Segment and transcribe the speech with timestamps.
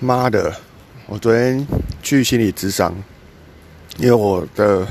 [0.00, 0.54] 妈的！
[1.06, 1.66] 我昨天
[2.02, 2.94] 去心理咨商，
[3.96, 4.86] 因为我的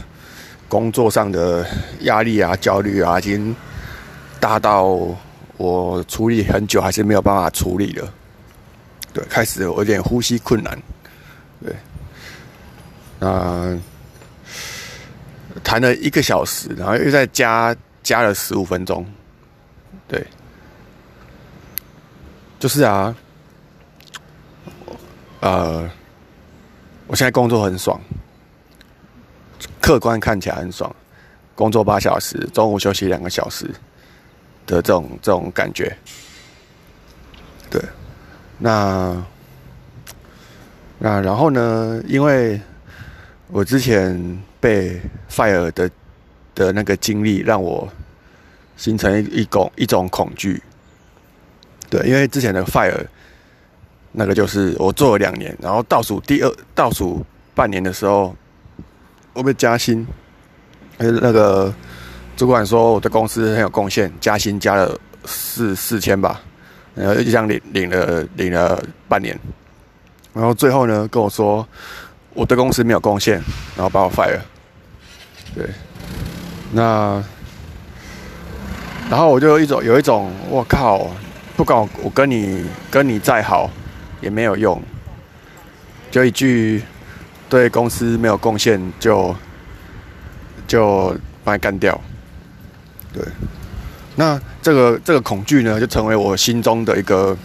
[0.68, 1.66] 工作上的
[2.02, 3.56] 压力啊、焦虑啊，已经
[4.40, 4.98] 大到
[5.56, 8.14] 我处理很久还是没有办法处理了。
[9.14, 10.78] 对，开始有点呼吸困难。
[11.64, 11.74] 对，
[13.20, 13.78] 那
[15.64, 19.06] 谈了一个小时，然后又再加加了十五分钟。
[20.08, 20.26] 对，
[22.60, 23.16] 就是啊。
[25.40, 25.88] 呃，
[27.06, 28.02] 我现在工作很爽，
[29.80, 30.94] 客观看起来很爽，
[31.54, 33.66] 工作八小时，中午休息两个小时
[34.66, 35.96] 的这种这种感觉。
[37.70, 37.80] 对，
[38.58, 39.24] 那
[40.98, 42.02] 那然后呢？
[42.08, 42.60] 因为
[43.50, 45.90] 我之前被 fire 的
[46.56, 47.88] 的那个经历，让我
[48.76, 50.64] 形成一一种一种恐惧。
[51.92, 53.06] 对，因为之前的 fire。
[54.20, 58.36] 那个就是我做了两年，然后倒数第二倒数半年的时候，
[59.34, 60.08] 我被加薪，
[60.98, 61.72] 那个
[62.36, 66.42] 主管说我的公司很有贡献，加薪加了四四千吧，
[66.96, 69.40] 然后就这样领领了领了半年，
[70.34, 71.64] 然后最后呢跟我说
[72.34, 73.36] 我对公司没有贡献，
[73.76, 74.40] 然后把我 fire，
[75.54, 75.64] 对，
[76.72, 77.24] 那
[79.12, 81.08] 然后我就有一种有一种我靠，
[81.56, 83.70] 不管我跟你跟你再好。
[84.22, 84.82] 也没有用，
[86.10, 86.82] 就一句
[87.50, 89.36] 对公司没有贡献，就
[90.68, 92.00] 就把它干掉。
[93.14, 93.24] 对，
[94.16, 97.38] 那这个这个恐惧呢，就成为我心中的一个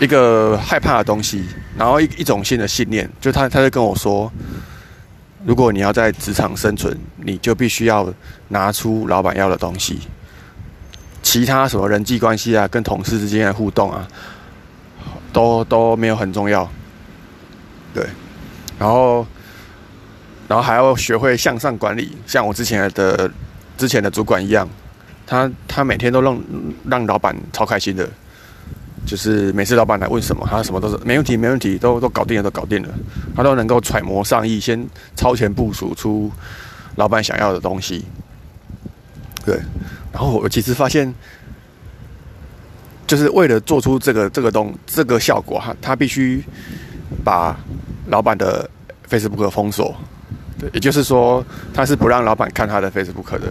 [0.00, 1.44] 一个害怕的东西，
[1.76, 4.30] 然后一一种新的信念，就他他就跟我说，
[5.44, 8.12] 如果你要在职场生存，你就必须要
[8.48, 10.00] 拿出老板要的东西，
[11.22, 14.06] 其他什么人际关系啊，跟同事之间的互动啊。
[15.38, 16.68] 都都没有很重要，
[17.94, 18.04] 对，
[18.76, 19.24] 然后，
[20.48, 23.30] 然后还要学会向上管理，像我之前的
[23.76, 24.68] 之前的主管一样，
[25.24, 26.36] 他他每天都让
[26.90, 28.08] 让老板超开心的，
[29.06, 32.88] 就是每次老板来问什么，他什么都是没问题，没问题，都都搞定了，都搞定了，
[33.36, 34.84] 他都能够揣摩上意，先
[35.14, 36.32] 超前部署出
[36.96, 38.04] 老板想要的东西，
[39.46, 39.54] 对，
[40.12, 41.14] 然后我其实发现。
[43.08, 46.44] 就是为了做出这个这个东这个效果哈，他必须
[47.24, 47.58] 把
[48.08, 48.68] 老板的
[49.08, 49.96] Facebook 封锁，
[50.58, 51.42] 对，也就是说
[51.72, 53.50] 他是不让老板看他的 Facebook 的，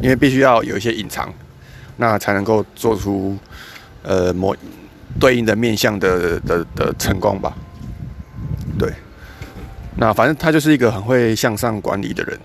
[0.00, 1.28] 因为必须要有一些隐藏，
[1.96, 3.36] 那才能够做出
[4.04, 4.54] 呃某
[5.18, 7.52] 对应的面向的的的成功吧。
[8.78, 8.88] 对，
[9.96, 12.38] 那反正他就是一个很会向上管理的人，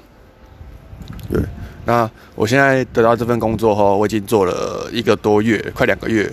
[1.31, 1.41] 对。
[1.87, 6.29] 那我现在得到这份工作后，我已经做了一个多月，快两个月。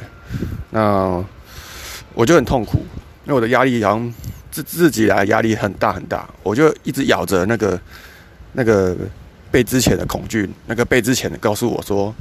[0.71, 1.25] 那
[2.13, 2.79] 我就很痛苦，
[3.25, 4.15] 因为我的压力好像
[4.51, 7.81] 自自己来压力很大很大，我就一直咬着那个
[8.55, 8.97] 那个
[9.53, 12.13] 被之前的恐惧，那个被之前的告诉我说，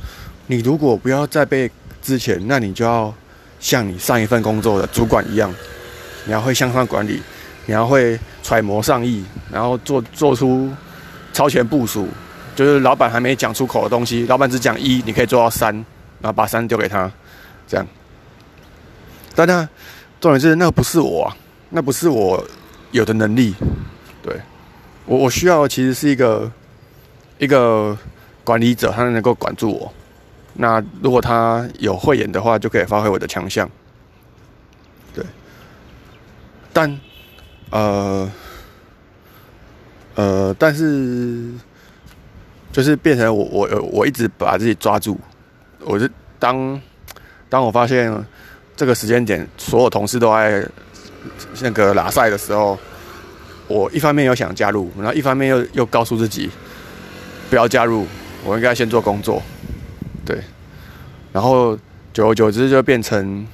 [0.46, 1.68] 你如果不要再被
[2.04, 3.12] 之前，那你就要
[3.60, 5.52] 像你上一份工作的主管一样，
[6.28, 7.20] 你要会向上管理，
[7.66, 10.70] 你要会揣摩上意，然后做做出
[11.34, 12.08] 超前部署。
[12.56, 15.74] 就是老板还没讲出口的东西，老板只讲一，你可以做到三，
[16.22, 17.12] 然后把三丢给他，
[17.68, 17.88] 这样。
[19.34, 19.68] 但那
[20.22, 21.36] 重点是，那不是我，啊，
[21.70, 22.46] 那不是我
[22.92, 23.56] 有的能力。
[24.22, 24.40] 对，
[25.06, 26.52] 我我需要其实是一个
[27.40, 27.98] 一个
[28.44, 29.92] 管理者，他能够管住我。
[30.54, 33.68] 那如果他有慧眼的话，就可以发挥我的强项。
[35.14, 35.26] 对，
[36.72, 37.00] 但
[37.72, 38.32] 呃
[40.14, 41.52] 呃，但是。
[42.74, 45.18] 就是变成我我我一直把自己抓住，
[45.86, 46.82] 我就当
[47.48, 48.12] 当我发现
[48.76, 50.68] 这个时间点所有同事都在
[51.62, 52.78] 那个拉赛的时候，
[53.68, 56.50] 我一方面又想加入，然后一方面又又告诉自己
[57.50, 58.08] 不要加入，
[58.44, 59.40] 我应该先做工作，
[60.26, 60.40] 对，
[61.32, 61.78] 然后
[62.12, 63.48] 久而久之就变成，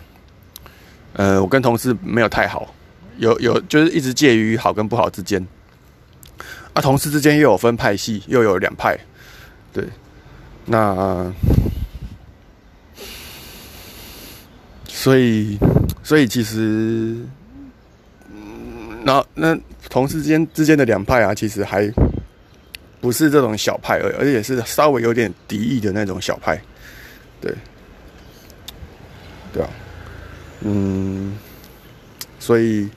[1.14, 2.74] 呃，我跟同事没有太好，
[3.18, 5.46] 有有就是一直介于好跟不好之间，
[6.82, 8.98] 同事之间又有分派系，又有两派。
[9.72, 9.84] 对，
[10.66, 11.32] 那
[14.88, 15.58] 所以
[16.04, 17.18] 所以其实，
[18.32, 19.58] 嗯那那
[19.90, 21.92] 同事之间之间的两派啊，其实还
[23.00, 26.62] 不是这种小派，而而且是稍微有点敌意的那种小派，
[27.40, 27.54] 对，
[29.54, 29.70] 对啊，
[30.62, 31.38] 嗯，
[32.40, 32.90] 所以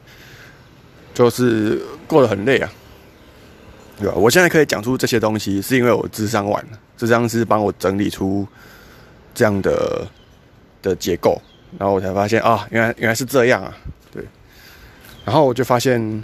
[1.14, 2.73] 就是过得很累啊。
[3.99, 4.15] 对吧？
[4.17, 8.47] 我现在可以讲出这些东西，是因为我智商完了，智商是帮我整理出
[9.35, 10.06] 这样的
[10.81, 11.41] 的结构，
[11.79, 13.77] 然后我才发现啊，原来原来是这样啊，
[14.12, 14.25] 对，
[15.25, 16.23] 然后我就发现，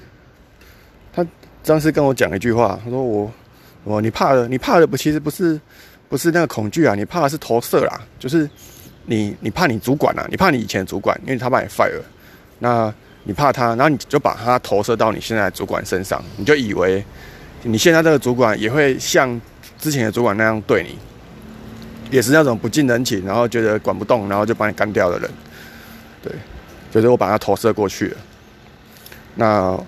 [1.12, 1.25] 他
[1.62, 3.31] 当时跟我讲一句话，他说我
[3.85, 5.61] 我你怕的你怕的不其实不是
[6.09, 8.49] 不是那个恐惧啊，你怕的是投射啦，就是
[9.06, 12.00] 你你怕你主管啊，你怕你以前主管，因为他把你 fire，
[12.59, 12.93] 那
[13.25, 17.05] 你怕他，然后你就把他投射到你现在主管身上，你就以为
[17.62, 19.40] 你现在这个主管也会像
[19.78, 20.99] 之前的主管那样对你。
[22.10, 25.31] 也是那种不近人情，然后觉得管不动，然后就把你干掉的人，
[26.22, 26.32] 对，
[26.90, 28.16] 就是我把他投射过去了。
[29.34, 29.78] 那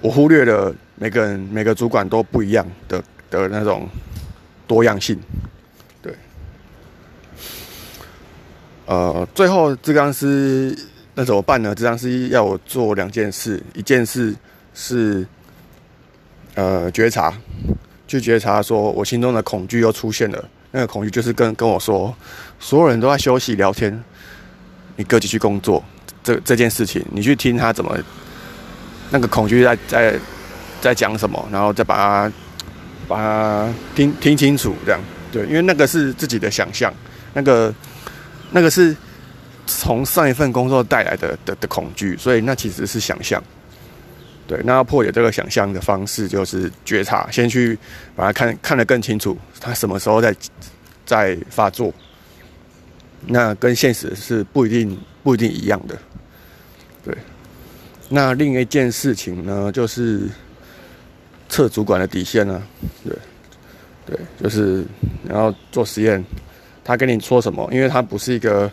[0.00, 3.00] 我忽略了每个人每个主管都不一样的
[3.30, 3.88] 的那种
[4.66, 5.16] 多样性，
[6.02, 6.12] 对。
[8.86, 10.76] 呃，最后志刚师
[11.14, 11.72] 那怎么办呢？
[11.72, 14.34] 志刚师要我做两件事，一件事
[14.74, 15.24] 是
[16.54, 17.32] 呃觉察，
[18.06, 20.44] 去觉察说我心中的恐惧又出现了。
[20.72, 22.14] 那个恐惧就是跟跟我说，
[22.58, 24.04] 所有人都在休息聊天，
[24.96, 25.82] 你各自去工作。
[26.22, 27.96] 这这件事情，你去听他怎么，
[29.10, 30.18] 那个恐惧在在
[30.80, 32.32] 在讲什么，然后再把它
[33.08, 35.00] 把它听听清楚，这样
[35.32, 36.92] 对，因为那个是自己的想象，
[37.32, 37.74] 那个
[38.50, 38.94] 那个是
[39.66, 43.42] 从上一份工作带来的的的恐惧，所以那其实是想象。
[44.50, 47.78] 对，那要破解这个想象的方式，就是觉察，先去
[48.16, 50.34] 把它看看得更清楚，它什么时候在
[51.06, 51.94] 在发作。
[53.28, 55.96] 那跟现实是不一定不一定一样的。
[57.04, 57.16] 对，
[58.08, 60.22] 那另一件事情呢，就是
[61.48, 62.60] 测主管的底线呢。
[63.04, 63.16] 对，
[64.04, 64.84] 对，就是
[65.28, 66.24] 然后做实验，
[66.82, 67.68] 他跟你说什么？
[67.72, 68.68] 因为他不是一个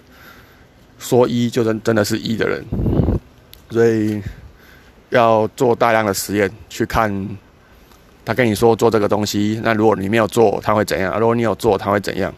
[0.97, 2.65] 说一就真真的是一的人，
[3.69, 4.19] 所以。
[5.09, 7.27] 要做大量的实验去看，
[8.25, 11.18] 他跟你说做这个东西，那如果你没有做，他会怎样？
[11.19, 12.33] 如果你有做，他会怎样？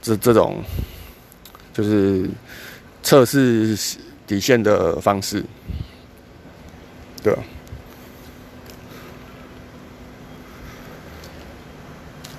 [0.00, 0.62] 这这种
[1.72, 2.30] 就是
[3.02, 3.76] 测试
[4.26, 5.44] 底线的方式，
[7.22, 7.34] 对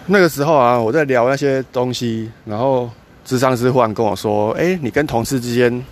[0.08, 2.90] 那个时候啊，我在聊那些东西，然后
[3.24, 5.86] 智商师忽然跟我说：“哎，你跟同事之间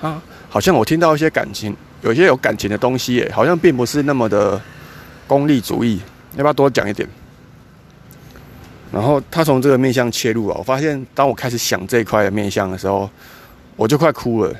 [0.00, 4.60] 啊，好像我听到一些感情。”有些有感情的东西，耶，好像并不是那么的
[5.26, 6.00] 功利主义，
[6.36, 7.08] 要不要多讲一点？
[8.90, 13.08] 然后他从这个面向切入啊，我发现当我开始想这一块的面向的时候，
[13.76, 14.52] 我就快哭了。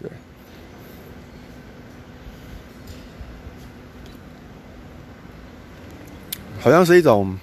[0.00, 0.10] 对，
[6.58, 7.38] 好像是一种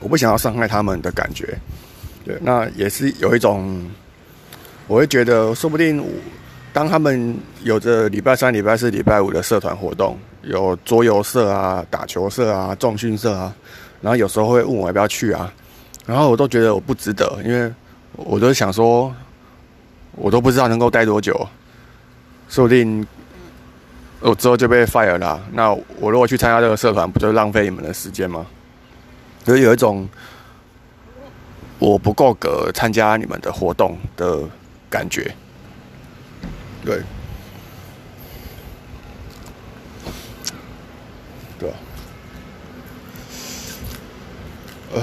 [0.00, 1.56] 我不想要伤害他们的感觉。
[2.24, 3.88] 对，那也是有一种，
[4.86, 6.04] 我会觉得说不定。
[6.72, 13.54] 当他们有着礼拜三、礼拜四、礼拜五的社团活动，有桌游社啊、打球社啊、重训社啊，
[14.00, 15.52] 然后有时候会问我要不要去啊，
[16.06, 17.70] 然后我都觉得我不值得，因为
[18.16, 19.14] 我都想说，
[20.12, 21.46] 我都不知道能够待多久，
[22.48, 23.06] 说不定
[24.20, 25.40] 我之后就被 fire 了。
[25.52, 28.46] 那我如果去参加这个社团，不就浪费你们的时间吗？
[29.44, 30.08] 就有一种
[31.78, 34.38] 我不够格参加你们的活动的
[34.88, 35.34] 感觉。
[36.84, 37.00] 对，
[41.58, 41.72] 对，
[44.92, 45.02] 呃，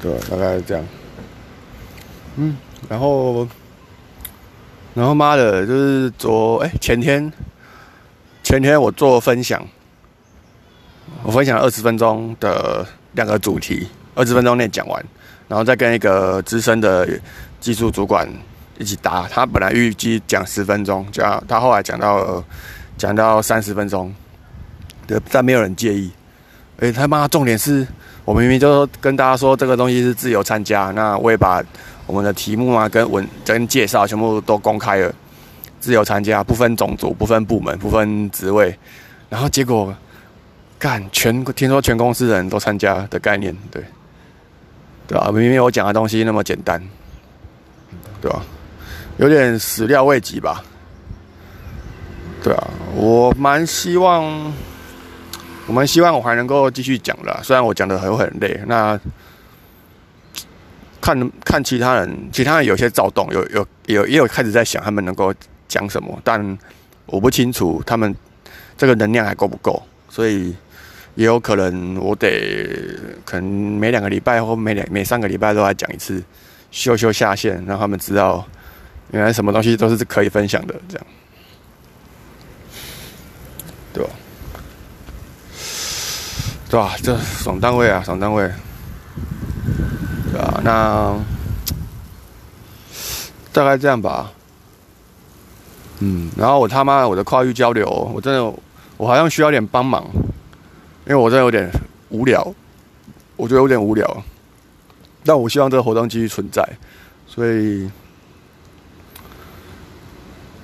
[0.00, 0.84] 对，大概是这样。
[2.36, 2.56] 嗯，
[2.88, 3.46] 然后，
[4.94, 7.30] 然后妈的，就是昨哎前天，
[8.42, 9.62] 前天我做分享，
[11.22, 15.04] 我分享二十分钟的两个主题，二十分钟内讲完，
[15.48, 17.06] 然后再跟一个资深的
[17.60, 18.26] 技术主管。
[18.78, 22.42] 一起答，他本来预计讲十分钟，讲他后来讲到
[22.96, 24.14] 讲到三十分钟，
[25.06, 26.10] 对，但没有人介意。
[26.78, 27.86] 哎，他妈，重点是
[28.24, 31.60] 我明明就跟大家说这个东西是自由参加，那我也把
[32.06, 35.12] 我们的题目啊、跟文、跟介绍全部都公开了，
[35.80, 38.78] 自由参加，不分种族、不分部门、不分职位，
[39.28, 39.92] 然后结果
[40.78, 43.82] 干全听说全公司人都参加的概念，对，
[45.08, 45.32] 对吧？
[45.32, 46.80] 明明我讲的东西那么简单，
[48.20, 48.40] 对吧？
[49.18, 50.62] 有点始料未及吧？
[52.40, 54.24] 对啊，我蛮希望，
[55.66, 57.40] 我蛮希望我还能够继续讲的。
[57.42, 58.98] 虽然我讲的很很累，那
[61.00, 65.34] 看看其他人，其他人有些躁动，有有有也有开始在想他们能够
[65.66, 66.58] 讲什么，但
[67.06, 68.14] 我不清楚他们
[68.76, 70.54] 这个能量还够不够，所以
[71.16, 76.22] 也有可能我得可能每两个礼拜或每两每三个礼拜都来讲一次，
[76.70, 78.46] 秀秀下线，让他们知道。
[79.10, 81.06] 原来什么东西都是可以分享的，这样，
[83.92, 84.10] 对吧？
[86.68, 86.94] 对吧？
[87.02, 88.50] 这爽单位啊，爽单位，
[90.32, 90.60] 对吧？
[90.62, 91.16] 那
[93.52, 94.30] 大概这样吧。
[96.00, 98.44] 嗯，然后我他妈我的跨域交流，我真的
[98.96, 100.04] 我好像需要点帮忙，
[101.06, 101.68] 因为我真的有点
[102.10, 102.54] 无聊，
[103.36, 104.22] 我觉得有点无聊。
[105.24, 106.62] 但我希望这个活动继续存在，
[107.26, 107.90] 所以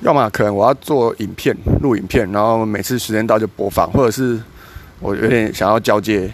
[0.05, 4.39] 要么可能我要做影片、录影片，然后每次时间到就播放，或者是
[5.01, 6.31] 我有点想要交接，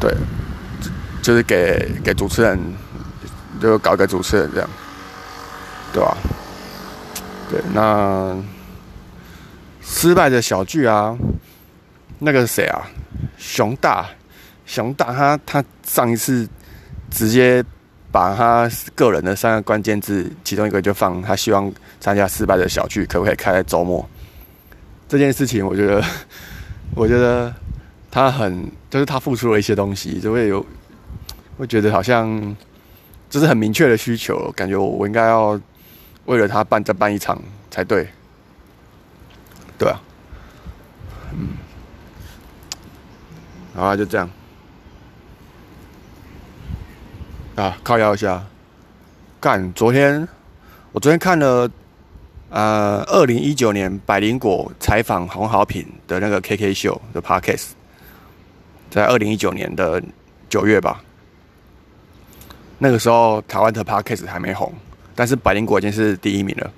[0.00, 0.12] 对，
[1.22, 2.58] 就是给给主持人，
[3.62, 4.68] 就搞个主持人这样，
[5.92, 6.16] 对吧？
[7.48, 8.36] 对，那
[9.80, 11.16] 失败的小剧啊，
[12.18, 12.82] 那个谁啊，
[13.38, 14.04] 熊大，
[14.66, 16.48] 熊大他他上一次
[17.08, 17.64] 直接
[18.12, 24.08] 把他个人的三个关键字，其中一个就放他希望参加失败的小剧，可不可以开在周末？
[25.08, 26.04] 这件事情，我觉得，
[26.94, 27.54] 我觉得
[28.10, 30.64] 他很，就是他付出了一些东西，就会有
[31.58, 32.56] 会觉得好像
[33.28, 35.60] 这是很明确的需求，感觉我我应该要。
[36.26, 38.06] 为了他办再办一场才对，
[39.76, 40.00] 对啊，
[41.32, 41.48] 嗯，
[43.74, 44.30] 好啊，就这样
[47.56, 48.42] 啊，靠腰一下，
[49.40, 49.72] 干！
[49.74, 50.26] 昨天
[50.92, 51.70] 我昨天看了
[52.48, 57.68] 呃，二零一九年百灵果采访黄好品的那个 KK 秀的 Podcast，
[58.90, 60.02] 在二零一九年的
[60.48, 61.02] 九月吧，
[62.78, 64.72] 那个时候台湾的 Podcast 还没红。
[65.14, 66.72] 但是百灵果已经是第一名了，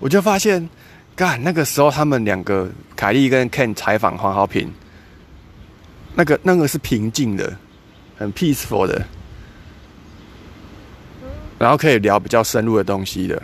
[0.00, 0.68] 我就发现，
[1.14, 4.68] 干那个时候他们两个凯莉跟 Ken 采访黄豪平，
[6.16, 7.56] 那个那个是平静的，
[8.18, 9.06] 很 peaceful 的，
[11.62, 13.40] 然后可以聊比较深入的东西的。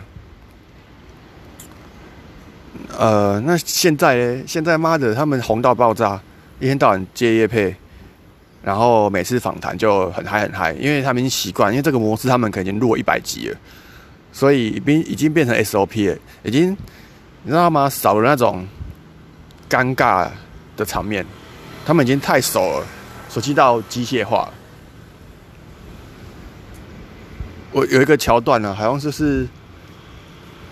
[2.97, 4.43] 呃，那现在呢？
[4.45, 6.21] 现在妈的，他们红到爆炸，
[6.59, 7.73] 一天到晚接夜配，
[8.61, 13.57] 然后每次访谈就很嗨很嗨，因为他们已经习惯，因为这个模式他们可能已经录一百集了。
[14.33, 16.71] 所以已已经变成 SOP 了，已经
[17.43, 17.89] 你知道吗？
[17.89, 18.67] 少了那种
[19.69, 20.27] 尴尬
[20.75, 21.25] 的场面，
[21.85, 22.85] 他们已经太熟了，
[23.29, 24.51] 熟悉到机械化。
[27.71, 29.47] 我有一个桥段呢，好像就是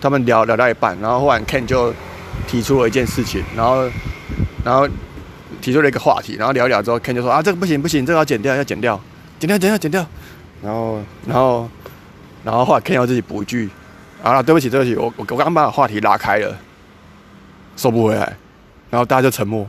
[0.00, 1.92] 他们聊聊到一半，然后忽然 Ken 就
[2.46, 3.88] 提出了一件事情，然后
[4.64, 4.88] 然后
[5.60, 9.00] 提出了一个话题，然后聊一聊之后，Ken 就说啊，这个不行不行，这个要剪掉要剪掉，
[9.38, 10.06] 剪掉剪掉剪掉，
[10.62, 11.68] 然后然后。
[12.44, 13.68] 然后后来 Ken 要自己补一句
[14.22, 16.56] ：“啊，对不起，对不起，我我我刚把话题拉开了，
[17.76, 18.34] 收不回来。”
[18.88, 19.68] 然后大家就沉默，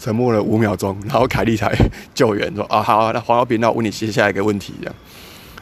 [0.00, 1.72] 沉默了五秒钟，然后凯莉才
[2.12, 4.94] 救援说：“啊，好，那黄浩斌，那我问你接下来一个问题，这样。”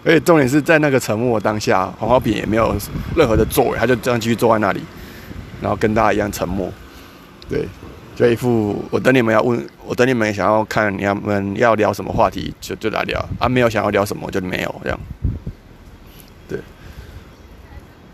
[0.07, 2.77] 而且重点是在那个沉默当下，黄浩平也没有
[3.17, 4.81] 任何的作为，他就这样继续坐在那里，
[5.61, 6.73] 然后跟大家一样沉默。
[7.49, 7.67] 对，
[8.15, 15.01] 就一副我等你们要问，我等你们想要看你们要聊什么话题，就就来聊啊，没有想要聊什么就没有这样。
[16.49, 16.61] 对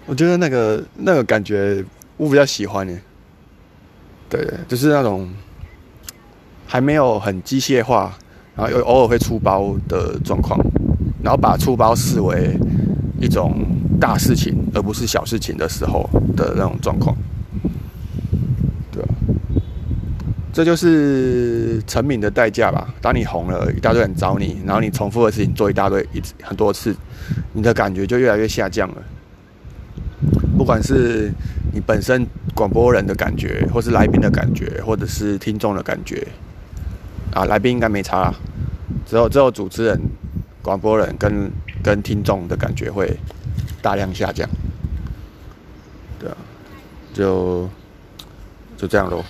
[0.06, 1.84] 我觉得那个那个感觉
[2.16, 2.98] 我比较喜欢耶，
[4.30, 5.30] 对，就是那种
[6.66, 8.16] 还没有很机械化，
[8.56, 10.58] 然后又偶尔会出包的状况，
[11.22, 12.58] 然后把出包视为
[13.20, 13.64] 一种
[14.00, 17.16] 大事情，而不是小事情的时候的那种状况，
[18.90, 19.02] 对
[20.52, 22.92] 这就是成名的代价吧。
[23.00, 26.94] 当你红了，一大堆人找你，然后你重复的事情做一大堆一很多次，
[27.52, 28.96] 你的感觉就越来越下降了。
[30.58, 31.32] 不管是
[31.72, 36.26] 你本身广播人的感觉，或是来宾的感觉，或者是听众的感觉，
[37.32, 38.32] 啊，来宾应该没差，
[39.06, 40.00] 只有只有主持人、
[40.62, 41.50] 广播人跟
[41.82, 43.16] 跟听众的感觉会
[43.82, 44.48] 大量下降，
[46.18, 46.36] 对啊，
[47.12, 47.68] 就
[48.76, 49.24] 就这样咯。